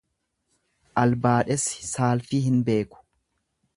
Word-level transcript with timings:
Albaadhessi 1.01 1.85
saalfii 1.91 2.41
hin 2.47 2.59
beeku. 2.71 3.05